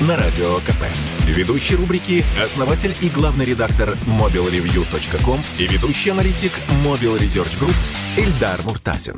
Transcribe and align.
На 0.00 0.16
Радио 0.16 0.56
КП. 0.56 0.82
Ведущий 1.28 1.76
рубрики– 1.76 2.24
основатель 2.42 2.96
и 3.00 3.08
главный 3.08 3.44
редактор 3.44 3.90
mobilreview.com 4.06 5.40
и 5.56 5.66
ведущий 5.68 6.10
аналитик 6.10 6.50
Mobile 6.84 7.20
Research 7.20 7.56
Group 7.60 7.74
Эльдар 8.16 8.60
Муртазин. 8.64 9.14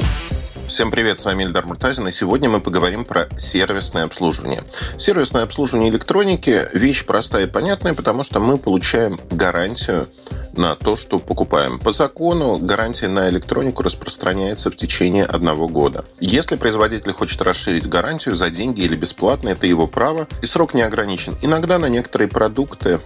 Всем 0.68 0.90
привет, 0.90 1.18
с 1.18 1.24
вами 1.24 1.44
Эльдар 1.44 1.64
Муртазин, 1.64 2.06
и 2.08 2.12
сегодня 2.12 2.50
мы 2.50 2.60
поговорим 2.60 3.06
про 3.06 3.26
сервисное 3.38 4.04
обслуживание. 4.04 4.64
Сервисное 4.98 5.44
обслуживание 5.44 5.90
электроники– 5.90 6.68
вещь 6.74 7.06
простая 7.06 7.46
и 7.46 7.50
понятная, 7.50 7.94
потому 7.94 8.22
что 8.22 8.38
мы 8.38 8.58
получаем 8.58 9.18
гарантию 9.30 10.06
на 10.56 10.74
то, 10.74 10.96
что 10.96 11.18
покупаем. 11.18 11.78
По 11.78 11.92
закону 11.92 12.58
гарантия 12.58 13.08
на 13.08 13.28
электронику 13.28 13.82
распространяется 13.82 14.70
в 14.70 14.76
течение 14.76 15.24
одного 15.24 15.68
года. 15.68 16.04
Если 16.20 16.56
производитель 16.56 17.12
хочет 17.12 17.42
расширить 17.42 17.88
гарантию 17.88 18.36
за 18.36 18.50
деньги 18.50 18.82
или 18.82 18.96
бесплатно, 18.96 19.50
это 19.50 19.66
его 19.66 19.86
право, 19.86 20.26
и 20.42 20.46
срок 20.46 20.74
не 20.74 20.82
ограничен. 20.82 21.36
Иногда 21.42 21.78
на 21.78 21.86
некоторые 21.86 22.28
продукты 22.28 23.00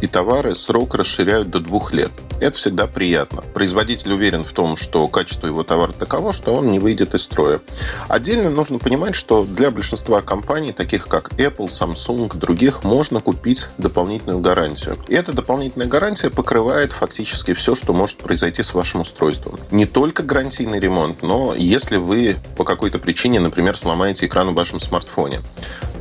и 0.00 0.06
товары 0.06 0.54
срок 0.54 0.94
расширяют 0.94 1.50
до 1.50 1.60
двух 1.60 1.92
лет. 1.92 2.10
Это 2.40 2.58
всегда 2.58 2.86
приятно. 2.86 3.42
Производитель 3.54 4.12
уверен 4.12 4.44
в 4.44 4.52
том, 4.52 4.76
что 4.76 5.08
качество 5.08 5.46
его 5.46 5.62
товара 5.62 5.92
таково, 5.92 6.34
что 6.34 6.54
он 6.54 6.70
не 6.70 6.78
выйдет 6.78 7.14
из 7.14 7.22
строя. 7.22 7.60
Отдельно 8.08 8.50
нужно 8.50 8.78
понимать, 8.78 9.14
что 9.14 9.44
для 9.44 9.70
большинства 9.70 10.20
компаний, 10.20 10.72
таких 10.72 11.08
как 11.08 11.32
Apple, 11.34 11.68
Samsung, 11.68 12.36
других, 12.36 12.84
можно 12.84 13.20
купить 13.20 13.68
дополнительную 13.78 14.40
гарантию. 14.40 14.98
И 15.08 15.14
эта 15.14 15.32
дополнительная 15.32 15.86
гарантия 15.86 16.28
покрывает 16.28 16.92
фактически 16.92 17.54
все, 17.54 17.74
что 17.74 17.92
может 17.94 18.18
произойти 18.18 18.62
с 18.62 18.74
вашим 18.74 19.00
устройством. 19.00 19.58
Не 19.70 19.86
только 19.86 20.22
гарантийный 20.22 20.78
ремонт, 20.78 21.22
но 21.22 21.54
если 21.54 21.96
вы 21.96 22.36
по 22.56 22.64
какой-то 22.64 22.98
причине, 22.98 23.40
например, 23.40 23.76
сломаете 23.76 24.26
экран 24.26 24.50
в 24.50 24.54
вашем 24.54 24.80
смартфоне, 24.80 25.40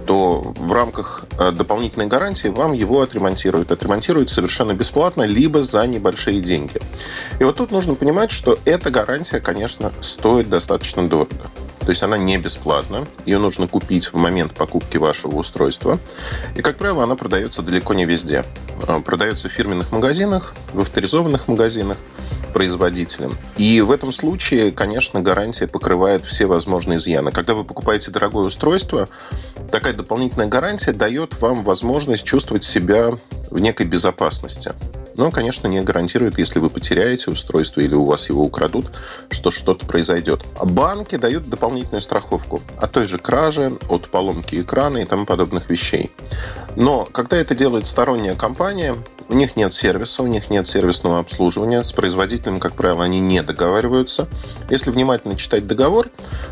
то 0.06 0.42
в 0.42 0.72
рамках 0.72 1.26
э, 1.38 1.52
дополнительной 1.52 2.08
гарантии 2.08 2.48
вам 2.48 2.74
его 2.74 3.02
отремонтируют. 3.02 3.72
Отремонтируют 3.72 4.30
совершенно 4.30 4.74
бесплатно, 4.74 5.24
либо 5.24 5.64
за 5.64 5.86
небольшие 5.88 6.42
деньги. 6.42 6.80
И 7.40 7.44
вот 7.44 7.56
тут 7.58 7.72
нужно 7.72 7.96
понимать, 7.96 8.32
что 8.32 8.58
эта 8.66 8.92
гарантия, 8.92 9.40
конечно, 9.40 9.92
стоит 10.02 10.50
достаточно 10.50 11.08
дорого. 11.08 11.36
То 11.80 11.92
есть 11.92 12.02
она 12.02 12.18
не 12.18 12.38
бесплатна. 12.38 13.08
Ее 13.26 13.38
нужно 13.38 13.68
купить 13.68 14.12
в 14.12 14.16
момент 14.16 14.54
покупки 14.54 14.98
вашего 14.98 15.36
устройства. 15.36 16.00
И, 16.56 16.62
как 16.62 16.78
правило, 16.78 17.04
она 17.04 17.16
продается 17.16 17.62
далеко 17.62 17.94
не 17.94 18.06
везде. 18.06 18.44
Э, 18.88 19.00
продается 19.00 19.50
в 19.50 19.52
фирменных 19.52 19.92
магазинах, 19.92 20.56
в 20.74 20.82
авторизованных 20.82 21.48
магазинах 21.48 21.98
производителем. 22.56 23.38
И 23.58 23.82
в 23.82 23.92
этом 23.92 24.14
случае, 24.14 24.72
конечно, 24.72 25.22
гарантия 25.22 25.68
покрывает 25.68 26.24
все 26.24 26.46
возможные 26.46 27.00
изъяны. 27.00 27.32
Когда 27.32 27.54
вы 27.54 27.66
покупаете 27.66 28.12
дорогое 28.12 28.46
устройство, 28.46 29.10
такая 29.72 29.94
дополнительная 29.94 30.48
гарантия 30.48 30.94
дает 30.94 31.40
вам 31.42 31.64
возможность 31.64 32.24
чувствовать 32.24 32.64
себя 32.64 33.12
в 33.50 33.60
некой 33.60 33.86
безопасности. 33.86 34.74
Но, 35.18 35.32
конечно, 35.32 35.68
не 35.68 35.82
гарантирует, 35.82 36.38
если 36.38 36.60
вы 36.60 36.70
потеряете 36.70 37.32
устройство 37.32 37.80
или 37.80 37.96
у 37.96 38.04
вас 38.04 38.28
его 38.28 38.44
украдут, 38.44 38.92
что 39.30 39.50
что-то 39.50 39.86
произойдет. 39.86 40.46
Банки 40.62 41.16
дают 41.16 41.50
дополнительную 41.50 42.02
страховку 42.02 42.62
от 42.78 42.92
той 42.92 43.06
же 43.06 43.18
кражи, 43.18 43.78
от 43.90 44.10
поломки 44.10 44.62
экрана 44.62 44.98
и 44.98 45.06
тому 45.06 45.26
подобных 45.26 45.70
вещей. 45.70 46.12
Но 46.76 47.06
когда 47.06 47.38
это 47.38 47.56
делает 47.56 47.88
сторонняя 47.88 48.36
компания, 48.36 48.96
у 49.30 49.34
них 49.34 49.56
нет 49.56 49.74
сервиса, 49.74 50.24
у 50.24 50.28
них 50.28 50.50
нет 50.50 50.68
сервисного 50.68 51.20
обслуживания. 51.20 51.84
С 51.84 51.92
производителем, 51.92 52.60
как 52.60 52.74
правило, 52.74 53.04
они 53.04 53.20
не 53.20 53.42
договариваются. 53.42 54.28
Если 54.70 54.92
внимательно 54.92 55.36
читать 55.36 55.66
договор, 55.68 56.08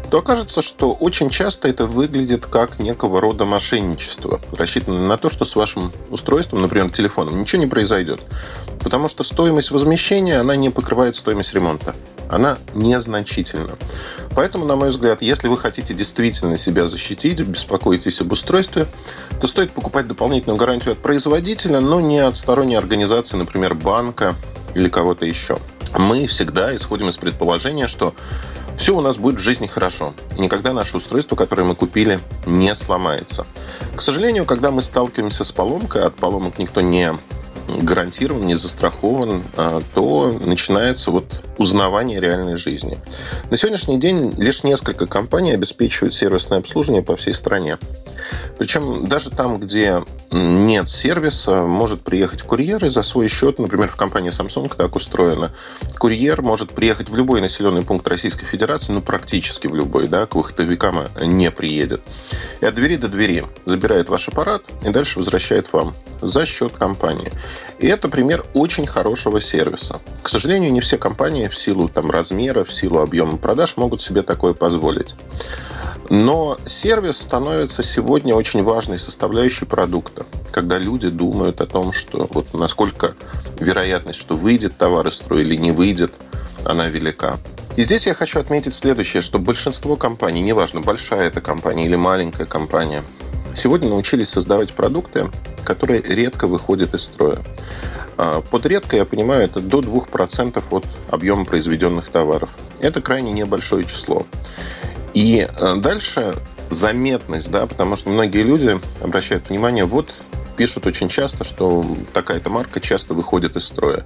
то 0.10 0.20
окажется, 0.20 0.62
что 0.62 0.92
очень 0.92 1.30
часто 1.30 1.68
это 1.68 1.86
выглядит 1.86 2.46
как 2.46 2.80
некого 2.80 3.22
рода 3.22 3.46
мошенничество, 3.46 4.42
рассчитанное 4.58 5.08
на 5.08 5.18
то, 5.18 5.30
что 5.30 5.46
с 5.46 5.56
вашим 5.56 5.92
устройством, 6.10 6.62
например, 6.62 6.90
телефоном, 6.90 7.40
ничего 7.40 7.62
не 7.62 7.68
произойдет. 7.68 8.22
Потому 8.82 9.08
что 9.08 9.24
стоимость 9.24 9.72
возмещения, 9.72 10.40
она 10.40 10.56
не 10.56 10.70
покрывает 10.70 11.16
стоимость 11.16 11.54
ремонта 11.54 11.96
она 12.36 12.58
незначительна. 12.74 13.78
Поэтому, 14.36 14.66
на 14.66 14.76
мой 14.76 14.90
взгляд, 14.90 15.22
если 15.22 15.48
вы 15.48 15.58
хотите 15.58 15.94
действительно 15.94 16.58
себя 16.58 16.88
защитить, 16.88 17.40
беспокоитесь 17.42 18.22
об 18.22 18.32
устройстве, 18.32 18.88
то 19.40 19.48
стоит 19.48 19.72
покупать 19.72 20.08
дополнительную 20.08 20.58
гарантию 20.58 20.94
от 20.94 21.00
производителя, 21.00 21.80
но 21.80 22.00
не 22.00 22.20
от 22.20 22.38
сторонней 22.38 22.78
организации, 22.78 23.38
например, 23.38 23.76
банка 23.76 24.36
или 24.74 24.90
кого-то 24.90 25.26
еще. 25.26 25.60
Мы 25.98 26.28
всегда 26.28 26.76
исходим 26.76 27.10
из 27.10 27.18
предположения, 27.18 27.88
что 27.88 28.16
все 28.76 28.96
у 28.96 29.02
нас 29.02 29.18
будет 29.18 29.40
в 29.40 29.44
жизни 29.44 29.68
хорошо. 29.68 30.14
И 30.38 30.42
никогда 30.42 30.74
наше 30.74 30.98
устройство, 30.98 31.36
которое 31.36 31.64
мы 31.64 31.76
купили, 31.76 32.20
не 32.46 32.74
сломается. 32.74 33.46
К 33.96 34.02
сожалению, 34.02 34.46
когда 34.46 34.72
мы 34.72 34.82
сталкиваемся 34.82 35.44
с 35.44 35.52
поломкой, 35.52 36.04
от 36.04 36.16
поломок 36.16 36.58
никто 36.58 36.82
не 36.82 37.14
гарантирован, 37.68 38.46
не 38.46 38.56
застрахован, 38.56 39.44
а, 39.56 39.82
то 39.94 40.38
начинается 40.40 41.12
вот 41.12 41.42
узнавание 41.58 42.20
реальной 42.20 42.56
жизни. 42.56 42.98
На 43.50 43.58
сегодняшний 43.58 44.00
день 44.00 44.34
лишь 44.38 44.64
несколько 44.64 45.08
компаний 45.08 45.52
обеспечивают 45.52 46.14
сервисное 46.14 46.60
обслуживание 46.60 47.04
по 47.04 47.16
всей 47.16 47.34
стране. 47.34 47.78
Причем 48.58 49.08
даже 49.08 49.30
там, 49.30 49.58
где 49.58 50.04
нет 50.34 50.90
сервиса, 50.90 51.64
может 51.64 52.02
приехать 52.02 52.42
курьер 52.42 52.84
и 52.86 52.90
за 52.90 53.04
свой 53.04 53.28
счет, 53.28 53.60
например, 53.60 53.90
в 53.90 53.96
компании 53.96 54.32
Samsung 54.32 54.74
так 54.76 54.96
устроено, 54.96 55.52
курьер 55.98 56.42
может 56.42 56.72
приехать 56.72 57.10
в 57.10 57.16
любой 57.16 57.42
населенный 57.42 57.84
пункт 57.84 58.08
Российской 58.08 58.46
Федерации, 58.46 58.92
ну 58.92 59.02
практически 59.02 59.68
в 59.68 59.76
любой, 59.76 60.08
да, 60.08 60.26
к 60.26 60.36
выходовикам 60.36 61.06
не 61.22 61.52
приедет. 61.52 62.02
И 62.62 62.66
от 62.66 62.76
двери 62.76 62.98
до 62.98 63.08
двери 63.08 63.46
забирает 63.66 64.10
ваш 64.10 64.28
аппарат 64.28 64.64
и 64.84 64.90
дальше 64.90 65.20
возвращает 65.20 65.72
вам 65.72 65.96
за 66.22 66.46
счет 66.46 66.74
компании. 66.74 67.32
И 67.80 67.88
это 67.88 68.08
пример 68.08 68.46
очень 68.54 68.88
хорошего 68.88 69.42
сервиса. 69.42 70.00
К 70.22 70.30
сожалению, 70.30 70.72
не 70.72 70.82
все 70.82 70.98
компании 70.98 71.48
в 71.48 71.58
силу 71.58 71.90
там, 71.90 72.10
размера, 72.10 72.64
в 72.64 72.72
силу 72.72 73.00
объема 73.00 73.38
продаж 73.38 73.78
могут 73.78 74.02
себе 74.02 74.22
такое 74.22 74.54
позволить. 74.54 75.16
Но 76.10 76.58
сервис 76.66 77.18
становится 77.18 77.82
сегодня 77.82 78.36
очень 78.36 78.64
важной 78.64 79.00
составляющей 79.00 79.66
продукта, 79.66 80.26
когда 80.52 80.78
люди 80.78 81.10
думают 81.10 81.62
о 81.62 81.66
том, 81.66 81.94
что 81.94 82.28
вот 82.32 82.54
насколько 82.54 83.16
вероятность, 83.60 84.20
что 84.20 84.36
выйдет 84.36 84.78
товар 84.78 85.08
из 85.08 85.16
строя 85.16 85.42
или 85.42 85.56
не 85.56 85.72
выйдет, 85.72 86.14
она 86.66 86.88
велика. 86.88 87.38
И 87.76 87.84
здесь 87.84 88.06
я 88.06 88.14
хочу 88.14 88.40
отметить 88.40 88.76
следующее, 88.76 89.22
что 89.22 89.40
большинство 89.40 89.96
компаний, 89.96 90.42
неважно, 90.42 90.82
большая 90.82 91.28
это 91.28 91.42
компания 91.42 91.86
или 91.86 91.96
маленькая 91.96 92.46
компания, 92.46 93.02
сегодня 93.56 93.90
научились 93.90 94.30
создавать 94.30 94.74
продукты, 94.74 95.30
которые 95.64 96.02
редко 96.02 96.48
выходят 96.48 96.94
из 96.94 97.04
строя. 97.04 97.40
А, 98.18 98.42
под 98.42 98.66
редко, 98.66 98.96
я 98.96 99.06
понимаю, 99.06 99.44
это 99.44 99.60
до 99.60 99.80
2% 99.80 100.64
от 100.70 100.86
объема 101.10 101.46
произведенных 101.46 102.10
товаров. 102.10 102.50
Это 102.80 103.02
крайне 103.02 103.32
небольшое 103.32 103.86
число. 103.86 104.28
И 105.14 105.48
э, 105.48 105.76
дальше 105.78 106.36
заметность, 106.70 107.52
да, 107.52 107.68
потому 107.68 107.96
что 107.96 108.10
многие 108.10 108.44
люди 108.44 108.80
обращают 109.02 109.50
внимание, 109.50 109.86
вот 109.86 110.10
пишут 110.58 110.86
очень 110.86 111.10
часто, 111.10 111.44
что 111.44 111.86
такая-то 112.14 112.50
марка 112.50 112.80
часто 112.80 113.14
выходит 113.14 113.56
из 113.56 113.66
строя. 113.66 114.06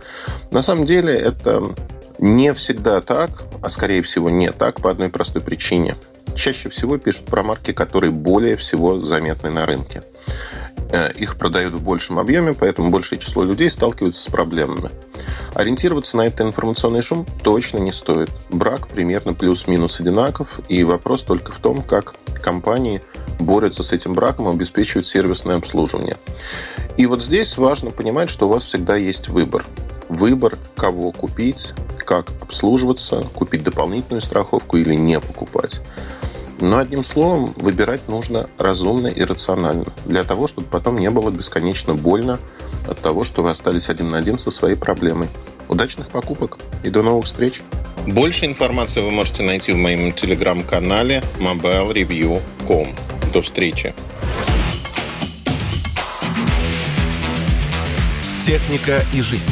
На 0.51 0.62
самом 0.62 0.85
деле 0.85 1.13
это 1.13 1.75
не 2.19 2.53
всегда 2.53 3.01
так, 3.01 3.29
а 3.62 3.69
скорее 3.69 4.01
всего 4.01 4.29
не 4.29 4.51
так 4.51 4.81
по 4.81 4.90
одной 4.90 5.09
простой 5.09 5.42
причине. 5.42 5.95
Чаще 6.36 6.69
всего 6.69 6.98
пишут 6.98 7.25
про 7.25 7.44
марки, 7.44 7.71
которые 7.71 8.12
более 8.12 8.57
всего 8.57 9.00
заметны 9.01 9.50
на 9.50 9.65
рынке. 9.65 10.04
Э, 10.89 11.12
их 11.12 11.38
продают 11.38 11.74
в 11.74 11.84
большем 11.84 12.18
объеме, 12.18 12.54
поэтому 12.54 12.89
большее 12.89 13.19
число 13.19 13.44
людей 13.44 13.69
сталкиваются 13.69 14.24
с 14.24 14.31
проблемами. 14.31 14.89
Ориентироваться 15.54 16.16
на 16.18 16.28
этот 16.28 16.42
информационный 16.42 17.01
шум 17.01 17.25
точно 17.44 17.80
не 17.80 17.92
стоит. 17.92 18.30
Брак 18.50 18.88
примерно 18.88 19.34
плюс-минус 19.34 20.00
одинаков, 20.00 20.60
и 20.69 20.84
вопрос 20.84 21.24
только 21.24 21.51
в 21.51 21.57
том, 21.57 21.81
как 21.81 22.16
компании 22.42 23.01
борются 23.39 23.84
с 23.84 23.92
этим 23.92 24.13
браком 24.13 24.48
и 24.48 24.54
обеспечивают 24.54 25.07
сервисное 25.07 25.57
обслуживание. 25.57 26.18
И 26.95 27.06
вот 27.06 27.22
здесь 27.22 27.57
важно 27.57 27.92
понимать, 27.92 28.30
что 28.30 28.48
у 28.48 28.50
вас 28.50 28.63
всегда 28.63 28.95
есть 28.95 29.28
выбор. 29.28 29.66
Выбор, 30.10 30.57
кого 30.78 31.12
купить, 31.12 31.74
как 32.06 32.28
обслуживаться, 32.42 33.24
купить 33.36 33.63
дополнительную 33.63 34.22
страховку 34.22 34.78
или 34.78 34.95
не 34.95 35.19
покупать. 35.19 35.81
Но 36.59 36.80
одним 36.80 37.04
словом, 37.04 37.54
выбирать 37.56 38.07
нужно 38.07 38.50
разумно 38.57 39.07
и 39.07 39.24
рационально, 39.24 39.86
для 40.06 40.24
того, 40.24 40.48
чтобы 40.48 40.68
потом 40.68 40.98
не 40.98 41.09
было 41.12 41.30
бесконечно 41.30 41.94
больно 41.94 42.39
от 42.88 43.00
того, 43.00 43.24
что 43.24 43.44
вы 43.44 43.51
остались 43.51 43.89
один 43.89 44.09
на 44.09 44.18
один 44.18 44.39
со 44.39 44.50
своей 44.50 44.75
проблемой. 44.75 45.27
Удачных 45.69 46.07
покупок 46.07 46.57
и 46.83 46.89
до 46.89 47.04
новых 47.04 47.25
встреч! 47.25 47.62
Больше 48.07 48.45
информации 48.45 49.01
вы 49.01 49.12
можете 49.12 49.44
найти 49.44 49.74
в 49.74 49.77
моем 49.77 50.13
телеграм-канале 50.13 51.21
mobilereview.com. 51.39 52.95
До 53.33 53.42
встречи! 53.42 53.94
Техника 58.42 59.04
и 59.13 59.21
жизнь. 59.21 59.51